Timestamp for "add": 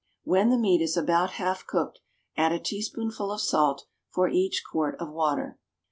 2.35-2.51